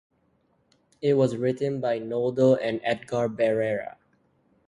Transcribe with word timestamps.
It 0.99 1.13
was 1.13 1.35
written 1.37 1.79
by 1.79 1.99
Nodal 1.99 2.55
and 2.55 2.81
Edgar 2.83 3.29
Barrera. 3.29 3.97